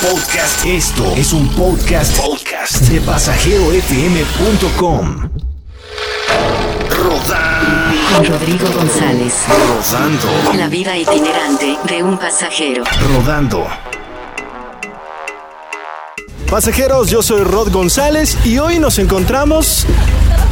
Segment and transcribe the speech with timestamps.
[0.00, 0.64] podcast.
[0.64, 5.28] Esto es un podcast, podcast de pasajerofm.com.
[6.90, 7.98] Rodando.
[8.14, 9.34] Con Rodrigo González.
[9.48, 10.28] Rodando.
[10.56, 12.84] La vida itinerante de un pasajero.
[13.16, 13.66] Rodando.
[16.48, 19.84] Pasajeros, yo soy Rod González y hoy nos encontramos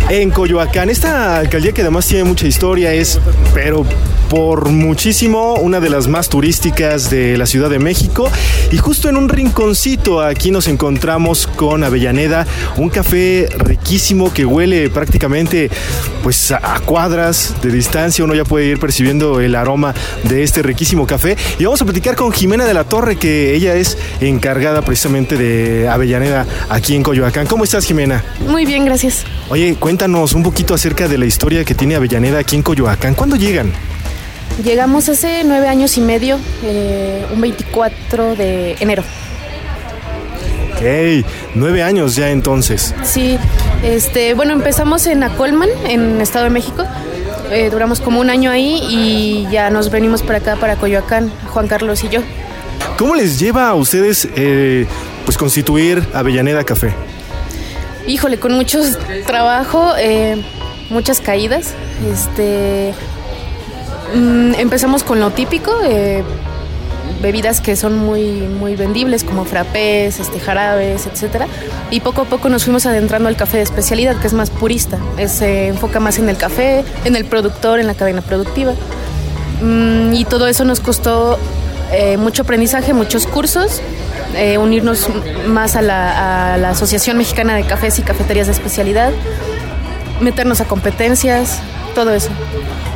[0.09, 0.91] en Coyoacán.
[0.91, 3.21] Esta alcaldía que además tiene mucha historia es,
[3.55, 3.85] pero
[4.29, 8.31] por muchísimo, una de las más turísticas de la Ciudad de México.
[8.73, 14.91] Y justo en un rinconcito aquí nos encontramos con Avellaneda, un café riquísimo que huele
[14.91, 15.71] prácticamente
[16.23, 18.25] pues a cuadras de distancia.
[18.25, 21.37] Uno ya puede ir percibiendo el aroma de este riquísimo café.
[21.59, 25.89] Y vamos a platicar con Jimena de la Torre, que ella es encargada precisamente de
[25.89, 27.47] Avellaneda aquí en Coyoacán.
[27.47, 28.25] ¿Cómo estás, Jimena?
[28.49, 29.25] Muy bien, gracias.
[29.49, 33.15] Oye, cuéntanos un poquito acerca de la historia que tiene Avellaneda aquí en Coyoacán.
[33.15, 33.73] ¿Cuándo llegan?
[34.65, 39.03] Llegamos hace nueve años y medio, eh, un 24 de enero.
[40.73, 42.95] Ok, nueve años ya entonces.
[43.05, 43.39] Sí,
[43.83, 46.85] este, bueno, empezamos en Acolman, en Estado de México.
[47.51, 51.69] Eh, duramos como un año ahí y ya nos venimos para acá, para Coyoacán, Juan
[51.69, 52.21] Carlos y yo.
[52.99, 54.87] ¿Cómo les lleva a ustedes eh,
[55.25, 56.95] pues constituir Avellaneda Café?
[58.07, 58.81] Híjole, con mucho
[59.27, 60.37] trabajo, eh,
[60.91, 61.75] muchas caídas.
[62.11, 62.95] Este,
[64.15, 66.23] mm, empezamos con lo típico, eh,
[67.21, 71.49] bebidas que son muy, muy vendibles, como frappés, este, jarabes, etcétera.
[71.91, 74.99] Y poco a poco nos fuimos adentrando al café de especialidad, que es más purista.
[75.19, 78.75] Es, se enfoca más en el café, en el productor, en la cadena productiva.
[79.63, 81.39] Mm, y todo eso nos costó
[81.93, 83.81] eh, mucho aprendizaje, muchos cursos,
[84.37, 85.09] eh, unirnos
[85.47, 89.13] más a la, a la Asociación Mexicana de Cafés y Cafeterías de Especialidad,
[90.21, 91.61] meternos a competencias,
[91.95, 92.31] todo eso.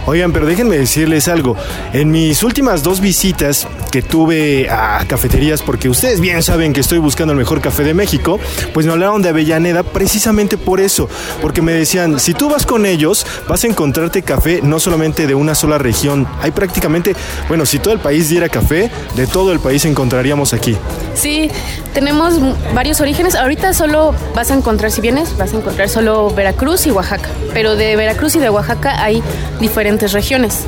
[0.06, 1.56] Oigan, pero déjenme decirles algo.
[1.92, 6.98] En mis últimas dos visitas que tuve a cafeterías, porque ustedes bien saben que estoy
[6.98, 8.40] buscando el mejor café de México,
[8.72, 11.08] pues me hablaron de Avellaneda precisamente por eso,
[11.42, 15.34] porque me decían, si tú vas con ellos, vas a encontrarte café no solamente de
[15.34, 17.14] una sola región, hay prácticamente,
[17.48, 20.76] bueno, si todo el país diera café, de todo el país encontraríamos aquí.
[21.14, 21.50] Sí,
[21.92, 22.34] tenemos
[22.74, 23.34] varios orígenes.
[23.34, 27.28] Ahorita solo vas a encontrar, si vienes, vas a encontrar solo Veracruz y Oaxaca.
[27.52, 29.22] Pero de Veracruz y de Oaxaca hay
[29.60, 30.64] diferentes regiones.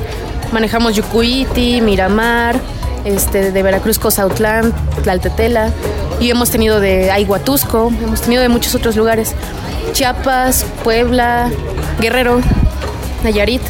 [0.51, 2.59] Manejamos Yucuiti, Miramar,
[3.05, 4.73] este, de Veracruz Cozautlán,
[5.03, 5.71] Tlaltetela.
[6.19, 9.33] Y hemos tenido de Aiguatusco, hemos tenido de muchos otros lugares.
[9.93, 11.49] Chiapas, Puebla,
[11.99, 12.41] Guerrero,
[13.23, 13.61] Nayarit.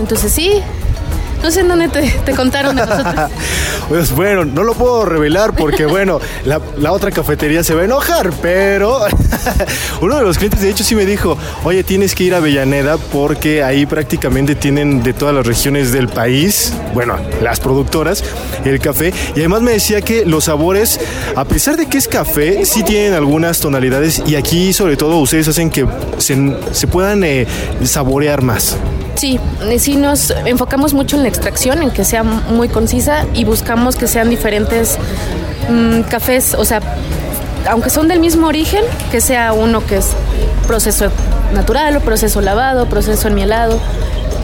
[0.00, 0.62] Entonces sí,
[1.42, 3.30] no sé en dónde te, te contaron de nosotros.
[3.88, 7.84] Pues bueno, no lo puedo revelar porque bueno, la, la otra cafetería se va a
[7.84, 9.00] enojar, pero
[10.00, 12.96] uno de los clientes de hecho sí me dijo, oye, tienes que ir a Avellaneda
[12.96, 18.24] porque ahí prácticamente tienen de todas las regiones del país, bueno, las productoras,
[18.64, 20.98] el café, y además me decía que los sabores,
[21.36, 25.48] a pesar de que es café, sí tienen algunas tonalidades y aquí sobre todo ustedes
[25.48, 25.86] hacen que
[26.18, 27.46] se, se puedan eh,
[27.84, 28.76] saborear más.
[29.14, 29.38] Sí,
[29.68, 33.96] eh, sí nos enfocamos mucho en la extracción, en que sea muy concisa y buscamos
[33.96, 34.98] que sean diferentes
[35.68, 36.80] mm, cafés, o sea,
[37.68, 40.10] aunque son del mismo origen, que sea uno que es
[40.66, 41.10] proceso
[41.52, 43.78] natural o proceso lavado, proceso enmielado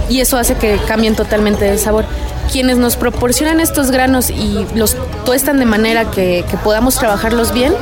[0.09, 2.05] y eso hace que cambien totalmente de sabor.
[2.51, 4.97] Quienes nos proporcionan estos granos y los
[5.27, 7.75] tuestan de manera que, que podamos trabajarlos bien,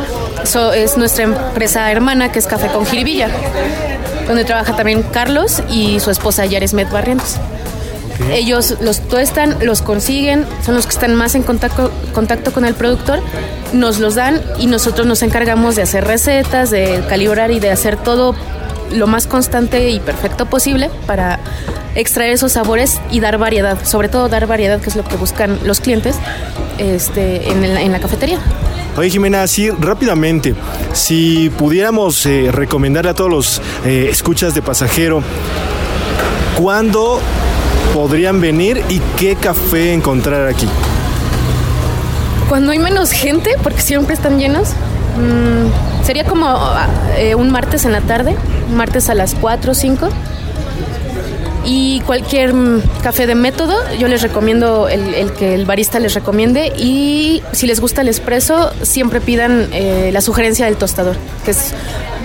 [0.43, 3.28] eso es nuestra empresa hermana que es Café con Jiribilla
[4.27, 7.37] donde trabaja también Carlos y su esposa Yaresmet Barrientos.
[8.31, 12.75] Ellos los tuestan, los consiguen, son los que están más en contacto, contacto con el
[12.75, 13.21] productor,
[13.72, 17.97] nos los dan y nosotros nos encargamos de hacer recetas, de calibrar y de hacer
[17.97, 18.34] todo
[18.93, 21.41] lo más constante y perfecto posible para
[21.94, 25.59] extraer esos sabores y dar variedad, sobre todo dar variedad, que es lo que buscan
[25.65, 26.16] los clientes
[26.78, 28.38] este, en, el- en la cafetería.
[28.97, 30.54] Oye Jimena, así rápidamente,
[30.94, 35.22] si pudiéramos eh, recomendarle a todos los eh, escuchas de pasajero,
[36.59, 37.21] ¿cuándo
[37.94, 40.69] podrían venir y qué café encontrar aquí?
[42.48, 47.84] Cuando hay menos gente, porque siempre están llenos, mm, sería como ah, eh, un martes
[47.84, 48.36] en la tarde,
[48.74, 50.09] martes a las 4 o 5.
[51.66, 52.54] Y cualquier
[53.03, 56.72] café de método, yo les recomiendo el, el que el barista les recomiende.
[56.78, 61.74] Y si les gusta el espresso, siempre pidan eh, la sugerencia del tostador, que es,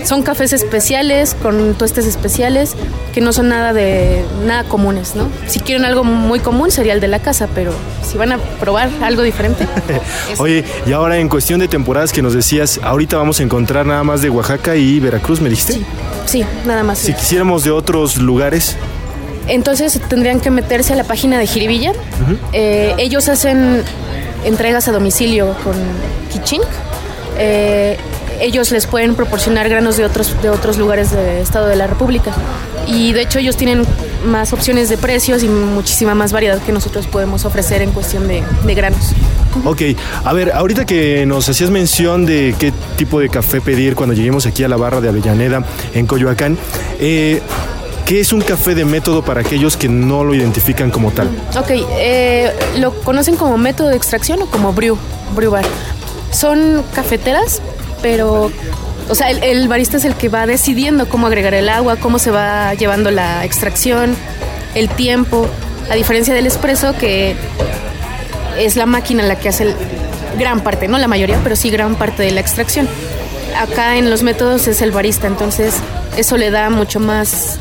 [0.05, 2.75] son cafés especiales, con tuestes especiales,
[3.13, 5.27] que no son nada de nada comunes, ¿no?
[5.47, 7.71] Si quieren algo muy común, sería el de la casa, pero
[8.07, 9.67] si van a probar algo diferente.
[10.38, 14.03] Oye, y ahora en cuestión de temporadas que nos decías, ahorita vamos a encontrar nada
[14.03, 15.73] más de Oaxaca y Veracruz, ¿me dijiste?
[15.73, 15.85] Sí,
[16.25, 16.99] sí, nada más.
[16.99, 18.77] Si quisiéramos de otros lugares,
[19.47, 21.93] Entonces tendrían que meterse a la página de Jiribilla.
[22.53, 23.83] Eh, ellos hacen
[24.45, 25.75] entregas a domicilio con
[26.31, 26.63] Kichink.
[27.38, 27.97] Eh,
[28.39, 32.31] ellos les pueden proporcionar granos de otros, de otros lugares del Estado de la República.
[32.88, 33.85] Y de hecho ellos tienen
[34.25, 38.43] más opciones de precios y muchísima más variedad que nosotros podemos ofrecer en cuestión de,
[38.65, 39.13] de granos.
[39.65, 39.81] Ok,
[40.23, 44.45] a ver, ahorita que nos hacías mención de qué tipo de café pedir cuando lleguemos
[44.45, 46.57] aquí a la barra de Avellaneda en Coyoacán,
[46.99, 47.41] eh,
[48.11, 51.29] ¿qué es un café de método para aquellos que no lo identifican como tal?
[51.57, 54.97] Ok, eh, lo conocen como método de extracción o como brew,
[55.33, 55.63] brew bar.
[56.29, 57.61] Son cafeteras,
[58.01, 58.51] pero,
[59.07, 62.31] o sea, el, barista es el que va decidiendo cómo agregar el agua, cómo se
[62.31, 64.17] va llevando la extracción,
[64.75, 65.47] el tiempo,
[65.89, 67.37] a diferencia del espresso que
[68.59, 69.73] es la máquina la que hace
[70.37, 72.89] gran parte, no la mayoría, pero sí gran parte de la extracción.
[73.57, 75.75] Acá en los métodos es el barista, entonces
[76.17, 77.57] eso le da mucho más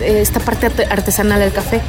[0.00, 1.80] esta parte arte- artesanal al café.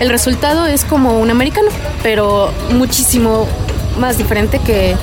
[0.00, 1.68] El resultado es como un americano,
[2.02, 3.46] pero muchísimo
[3.98, 4.96] más diferente que,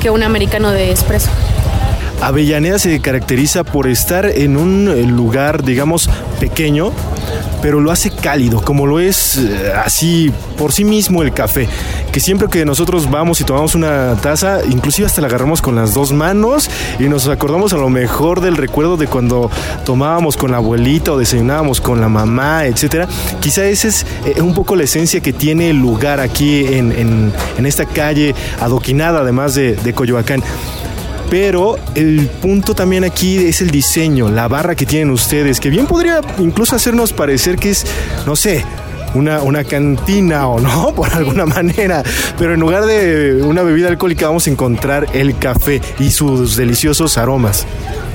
[0.00, 1.30] que un americano de espresso.
[2.22, 6.08] Avellaneda se caracteriza por estar en un lugar, digamos,
[6.40, 6.92] pequeño,
[7.62, 11.68] pero lo hace cálido, como lo es eh, así por sí mismo el café.
[12.12, 15.92] Que siempre que nosotros vamos y tomamos una taza, inclusive hasta la agarramos con las
[15.94, 19.50] dos manos y nos acordamos a lo mejor del recuerdo de cuando
[19.84, 23.06] tomábamos con la abuelita o desayunábamos con la mamá, etcétera.
[23.40, 27.66] Quizá esa es eh, un poco la esencia que tiene lugar aquí en, en- en
[27.66, 30.42] esta calle adoquinada, además de, de Coyoacán.
[31.30, 35.86] Pero el punto también aquí es el diseño, la barra que tienen ustedes, que bien
[35.86, 37.84] podría incluso hacernos parecer que es,
[38.26, 38.64] no sé,
[39.14, 42.02] una, una cantina o no, por alguna manera.
[42.38, 47.18] Pero en lugar de una bebida alcohólica vamos a encontrar el café y sus deliciosos
[47.18, 47.66] aromas.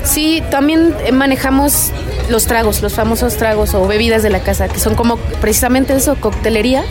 [0.04, 1.92] Sí, también eh, manejamos
[2.28, 6.16] los tragos, los famosos tragos o bebidas de la casa, que son como precisamente eso,
[6.16, 6.82] coctelería,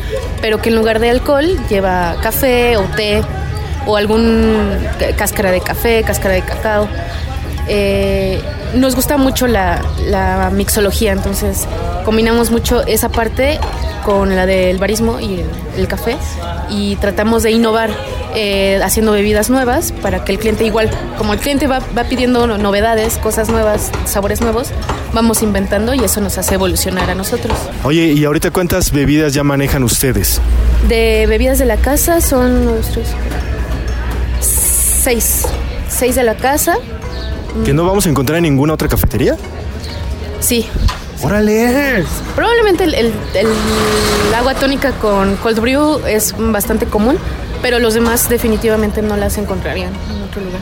[0.42, 3.22] pero que en lugar de alcohol lleva café o té
[3.86, 4.78] o algún
[5.18, 6.88] cáscara de café, cáscara de cacao.
[7.68, 8.42] Eh,
[8.76, 11.68] nos gusta mucho la, la, mixología, entonces
[12.06, 13.60] combinamos mucho esa parte
[14.04, 15.44] con la del barismo y
[15.78, 16.18] el, café
[16.70, 17.92] y tratamos de innovar
[18.36, 22.58] eh, haciendo bebidas nuevas para que el cliente igual, como el cliente va, va pidiendo
[22.58, 24.72] novedades, cosas nuevas, sabores nuevos,
[25.14, 27.58] vamos inventando y eso nos hace evolucionar a nosotros.
[27.84, 30.42] Oye, ¿y ahorita cuántas bebidas ya manejan ustedes?
[30.88, 33.08] De bebidas de la casa son nuestros
[35.02, 35.48] 6.
[35.90, 36.76] 6 de la casa.
[37.66, 37.88] ¿Que no mm.
[37.88, 39.36] vamos a encontrar en ninguna otra cafetería?
[40.40, 40.68] Sí.
[41.24, 42.04] ¡Órale!
[42.36, 43.14] Probablemente el, el,
[44.36, 47.18] agua tónica con cold brew es bastante común,
[47.62, 50.62] pero los demás definitivamente no las encontrarían en otro lugar.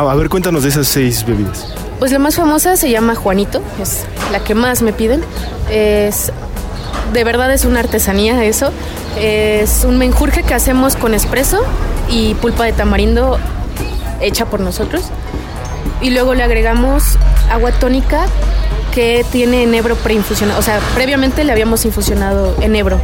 [0.00, 1.72] Wow, a ver, cuéntanos de esas seis bebidas.
[1.98, 5.22] Pues la más famosa se llama Juanito, es la que más me piden.
[5.70, 6.32] Es
[7.14, 8.70] de verdad es una artesanía eso.
[9.18, 11.62] Es un menjurje que hacemos con espresso
[12.10, 13.38] y pulpa de tamarindo
[14.20, 15.04] hecha por nosotros.
[16.02, 17.16] Y luego le agregamos
[17.50, 18.26] agua tónica
[18.92, 20.58] que tiene enebro preinfusionado.
[20.58, 23.00] O sea, previamente le habíamos infusionado enebro.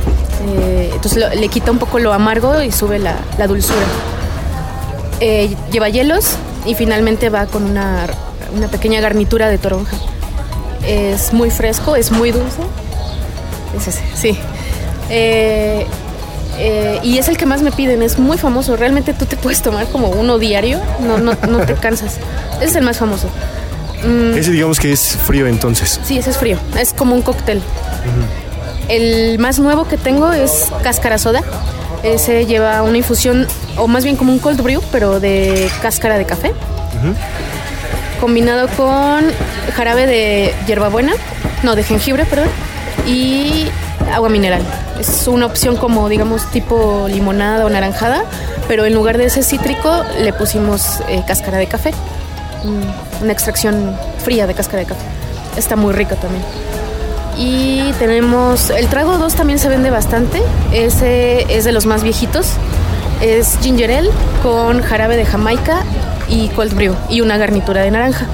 [0.46, 3.86] Eh, entonces le quita un poco lo amargo y sube la, la dulzura.
[5.20, 6.36] Eh, lleva hielos
[6.66, 8.06] y finalmente va con una,
[8.56, 9.96] una pequeña garnitura de toronja.
[10.84, 12.62] Es muy fresco, es muy dulce.
[13.76, 14.38] Es ese, sí.
[15.10, 15.86] Eh,
[16.58, 18.76] eh, y es el que más me piden, es muy famoso.
[18.76, 22.18] Realmente tú te puedes tomar como uno diario, no, no, no te cansas.
[22.56, 23.28] Ese es el más famoso.
[24.04, 26.00] Mm, Ese digamos que es frío entonces.
[26.04, 26.58] Sí, ese es frío.
[26.78, 27.62] Es como un cóctel.
[28.88, 31.42] El más nuevo que tengo es cáscara soda.
[32.02, 36.24] Ese lleva una infusión, o más bien como un cold brew, pero de cáscara de
[36.24, 36.52] café.
[38.20, 39.24] Combinado con
[39.74, 41.12] jarabe de hierbabuena,
[41.62, 42.48] no, de jengibre, perdón,
[43.06, 43.66] y
[44.12, 44.62] agua mineral.
[44.98, 48.24] Es una opción como, digamos, tipo limonada o naranjada,
[48.68, 51.92] pero en lugar de ese cítrico le pusimos eh, cáscara de café.
[52.64, 55.04] Mm, Una extracción fría de cáscara de café.
[55.56, 56.42] Está muy rica también.
[57.38, 60.42] Y tenemos, el trago 2 también se vende bastante.
[60.72, 62.52] Ese es de los más viejitos.
[63.22, 64.10] Es ginger ale
[64.42, 65.82] con jarabe de jamaica
[66.28, 68.26] y cold brew y una garnitura de naranja.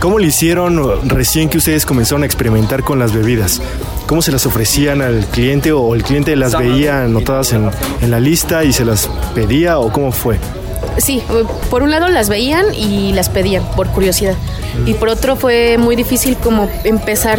[0.00, 3.60] ¿Cómo le hicieron recién que ustedes comenzaron a experimentar con las bebidas?
[4.06, 8.18] ¿Cómo se las ofrecían al cliente o el cliente las veía anotadas en, en la
[8.18, 10.38] lista y se las pedía o cómo fue?
[10.96, 11.22] Sí,
[11.68, 14.34] por un lado las veían y las pedían por curiosidad.
[14.86, 17.38] Y por otro fue muy difícil como empezar.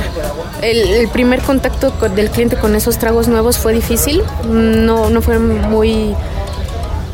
[0.61, 4.21] El, el primer contacto con- del cliente con esos tragos nuevos fue difícil.
[4.47, 6.13] No, no fue muy,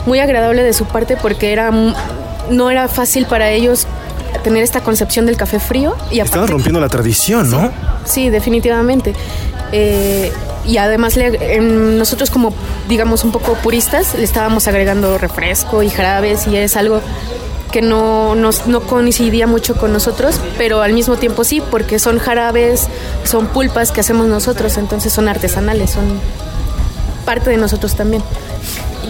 [0.05, 1.71] muy agradable de su parte porque era,
[2.51, 3.87] no era fácil para ellos
[4.43, 5.95] tener esta concepción del café frío.
[6.11, 7.71] Y aparte- rompiendo la tradición, ¿no?
[8.05, 9.13] Sí, definitivamente.
[9.71, 10.31] Eh,
[10.65, 12.53] y además le- em, nosotros como
[12.87, 17.01] digamos un poco puristas le estábamos agregando refresco y jarabes y es algo
[17.71, 22.17] que no, nos- no coincidía mucho con nosotros, pero al mismo tiempo sí, porque son
[22.17, 22.87] jarabes,
[23.25, 26.05] son pulpas que hacemos nosotros, entonces son artesanales, son
[27.25, 28.23] parte de nosotros también.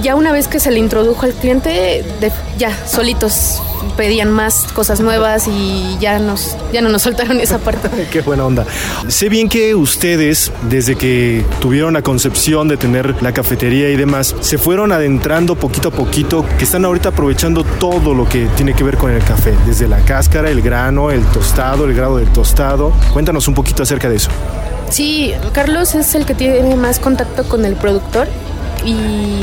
[0.02, 3.62] Ya una vez que se le introdujo al cliente, de- ya solitos
[3.96, 7.90] pedían más cosas nuevas y ya nos ya no nos soltaron esa parte.
[8.12, 8.66] Qué buena onda.
[9.08, 14.36] Sé bien que ustedes, desde que tuvieron la concepción de tener la cafetería y demás,
[14.42, 18.84] se fueron adentrando poquito a poquito, que están ahorita aprovechando todo lo que tiene que
[18.84, 22.94] ver con el café, desde la cáscara, el grano, el tostado, el grado del tostado.
[23.14, 24.30] Cuéntanos un poquito acerca de eso.
[24.90, 28.28] Sí, Carlos es el que tiene más contacto con el productor
[28.86, 29.42] y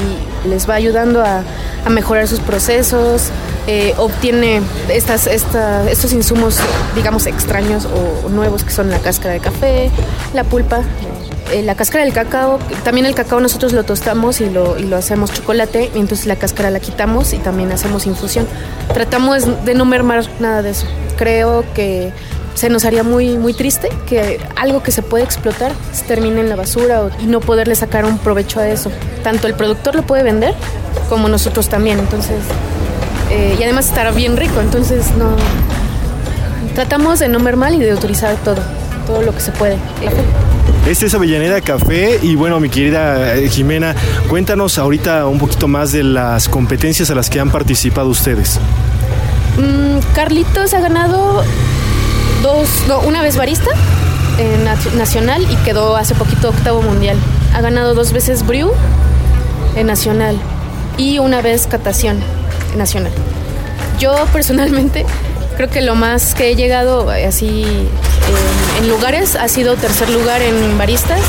[0.49, 1.43] les va ayudando a,
[1.85, 3.31] a mejorar sus procesos,
[3.67, 6.59] eh, obtiene estas, esta- estos insumos,
[6.95, 9.91] digamos, extraños o nuevos que son la cáscara de café,
[10.35, 10.81] la pulpa,
[11.53, 12.59] eh, la cáscara del cacao.
[12.85, 16.37] También el cacao nosotros lo tostamos y lo, y lo hacemos chocolate, y entonces la
[16.37, 18.47] cáscara la quitamos y también hacemos infusión.
[18.93, 20.87] Tratamos de no mermar nada de eso.
[21.17, 22.12] Creo que
[22.54, 26.49] se nos haría muy, muy triste que algo que se puede explotar se termine en
[26.49, 28.90] la basura o- y no poderle sacar un provecho a eso.
[29.23, 30.54] Tanto el productor lo puede vender
[31.08, 31.99] como nosotros también.
[31.99, 32.37] Entonces,
[33.30, 34.61] eh, y además estará bien rico.
[34.61, 35.37] Entonces, no.
[36.75, 38.56] Tratamos de no mermar y de utilizar todo,
[39.06, 39.76] todo lo que se puede.
[40.88, 43.94] Este es Avellaneda Café y bueno, mi querida eh, Jimena,
[44.28, 48.58] cuéntanos ahorita un poquito más de las competencias a las que han participado ustedes.
[49.56, 51.42] Mm, Carlitos ha ganado
[52.43, 53.71] dos, no, una vez barista
[54.38, 57.16] en nat- nacional y quedó hace poquito octavo mundial.
[57.54, 58.73] Ha ganado dos veces brew
[59.76, 60.37] en nacional
[60.97, 62.19] y una vez catación
[62.73, 63.12] en nacional.
[63.99, 65.07] Yo personalmente
[65.57, 70.11] creo que lo más que he llegado eh, así en, en lugares ha sido tercer
[70.11, 71.21] lugar en baristas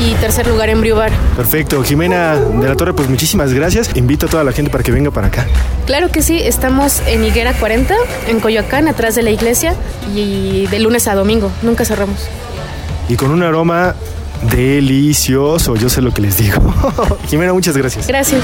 [0.00, 1.12] y tercer lugar en brew bar.
[1.36, 3.90] Perfecto, Jimena de la Torre, pues muchísimas gracias.
[3.96, 5.46] Invito a toda la gente para que venga para acá.
[5.86, 7.94] Claro que sí, estamos en Higuera 40,
[8.28, 9.74] en Coyoacán, atrás de la iglesia,
[10.14, 12.28] y de lunes a domingo, nunca cerramos.
[13.08, 13.94] Y con un aroma
[14.50, 16.60] delicioso, yo sé lo que les digo.
[17.28, 18.06] Jimena, muchas gracias.
[18.06, 18.42] Gracias.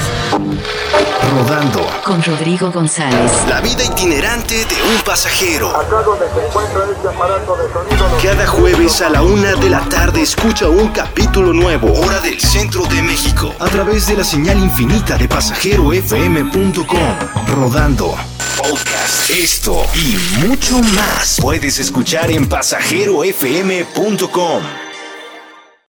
[1.31, 1.85] Rodando.
[2.03, 3.31] Con Rodrigo González.
[3.47, 5.71] La vida itinerante de un pasajero.
[8.21, 11.91] Cada jueves a la una de la tarde escucha un capítulo nuevo.
[11.93, 13.53] Hora del centro de México.
[13.59, 17.55] A través de la señal infinita de pasajerofm.com.
[17.55, 18.15] Rodando.
[18.57, 19.29] Podcast.
[19.29, 24.90] Esto y mucho más puedes escuchar en pasajerofm.com.